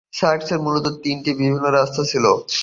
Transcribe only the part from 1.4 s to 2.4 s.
ভিন্ন রাস্তা ছিল।